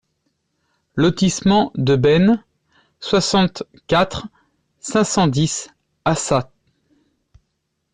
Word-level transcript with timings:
Lotissement 0.95 1.71
de 1.75 1.95
Bayne, 1.95 2.43
soixante-quatre, 2.99 4.27
cinq 4.79 5.03
cent 5.03 5.27
dix 5.27 5.69
Assat 6.05 6.51